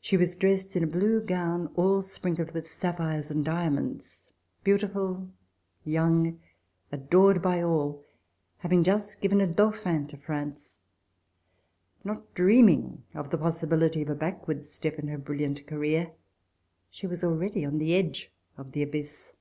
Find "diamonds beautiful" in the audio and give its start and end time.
3.44-5.30